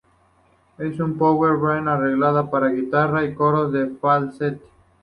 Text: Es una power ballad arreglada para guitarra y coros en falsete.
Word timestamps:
Es 0.79 0.99
una 0.99 1.13
power 1.15 1.57
ballad 1.57 1.87
arreglada 1.93 2.49
para 2.49 2.69
guitarra 2.73 3.23
y 3.23 3.35
coros 3.35 3.71
en 3.75 3.99
falsete. 3.99 4.65